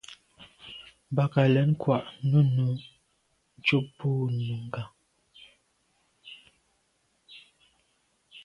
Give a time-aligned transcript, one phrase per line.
[1.15, 2.73] Bə̀k à' lɛ̌n kwāh nʉ́nʉ̄
[3.65, 4.09] cúp bú
[4.47, 4.83] Nùngà.